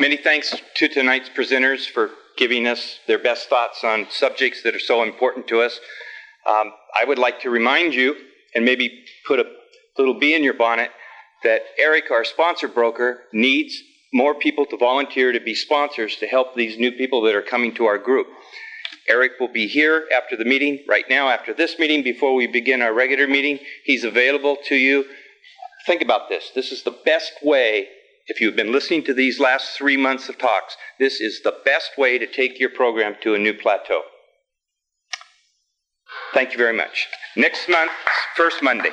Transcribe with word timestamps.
Many 0.00 0.16
thanks 0.16 0.54
to 0.76 0.86
tonight's 0.86 1.28
presenters 1.28 1.84
for 1.84 2.10
giving 2.36 2.68
us 2.68 3.00
their 3.08 3.18
best 3.18 3.48
thoughts 3.48 3.82
on 3.82 4.06
subjects 4.10 4.62
that 4.62 4.76
are 4.76 4.78
so 4.78 5.02
important 5.02 5.48
to 5.48 5.60
us. 5.60 5.80
Um, 6.48 6.72
I 7.00 7.04
would 7.04 7.18
like 7.18 7.40
to 7.40 7.50
remind 7.50 7.94
you, 7.94 8.14
and 8.54 8.64
maybe 8.64 9.04
put 9.26 9.40
a 9.40 9.46
little 9.98 10.14
bee 10.14 10.36
in 10.36 10.44
your 10.44 10.54
bonnet, 10.54 10.92
that 11.42 11.62
Eric, 11.80 12.12
our 12.12 12.24
sponsor 12.24 12.68
broker, 12.68 13.22
needs 13.32 13.82
more 14.14 14.36
people 14.36 14.66
to 14.66 14.76
volunteer 14.76 15.32
to 15.32 15.40
be 15.40 15.56
sponsors 15.56 16.14
to 16.16 16.28
help 16.28 16.54
these 16.54 16.78
new 16.78 16.92
people 16.92 17.20
that 17.22 17.34
are 17.34 17.42
coming 17.42 17.74
to 17.74 17.86
our 17.86 17.98
group. 17.98 18.28
Eric 19.08 19.32
will 19.40 19.52
be 19.52 19.66
here 19.66 20.06
after 20.14 20.36
the 20.36 20.44
meeting, 20.44 20.84
right 20.88 21.06
now, 21.10 21.28
after 21.28 21.52
this 21.52 21.76
meeting, 21.76 22.04
before 22.04 22.36
we 22.36 22.46
begin 22.46 22.82
our 22.82 22.94
regular 22.94 23.26
meeting. 23.26 23.58
He's 23.82 24.04
available 24.04 24.58
to 24.66 24.76
you. 24.76 25.06
Think 25.86 26.02
about 26.02 26.28
this. 26.28 26.52
This 26.54 26.70
is 26.70 26.84
the 26.84 26.96
best 27.04 27.32
way, 27.42 27.88
if 28.28 28.40
you've 28.40 28.56
been 28.56 28.72
listening 28.72 29.04
to 29.04 29.14
these 29.14 29.40
last 29.40 29.76
three 29.76 29.96
months 29.96 30.28
of 30.28 30.38
talks, 30.38 30.76
this 30.98 31.20
is 31.20 31.40
the 31.42 31.56
best 31.64 31.92
way 31.96 32.18
to 32.18 32.26
take 32.26 32.60
your 32.60 32.70
program 32.70 33.16
to 33.22 33.34
a 33.34 33.38
new 33.38 33.54
plateau. 33.54 34.02
Thank 36.34 36.52
you 36.52 36.58
very 36.58 36.76
much. 36.76 37.06
Next 37.36 37.68
month, 37.68 37.92
first 38.36 38.62
Monday. 38.62 38.90